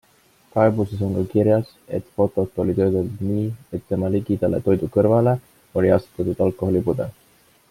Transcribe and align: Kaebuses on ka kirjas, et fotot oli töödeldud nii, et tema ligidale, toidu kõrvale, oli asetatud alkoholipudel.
Kaebuses 0.53 1.01
on 1.07 1.11
ka 1.17 1.23
kirjas, 1.33 1.67
et 1.97 2.07
fotot 2.15 2.57
oli 2.63 2.75
töödeldud 2.79 3.21
nii, 3.33 3.45
et 3.79 3.87
tema 3.93 4.11
ligidale, 4.17 4.65
toidu 4.69 4.93
kõrvale, 4.97 5.39
oli 5.83 5.97
asetatud 6.01 6.47
alkoholipudel. 6.49 7.19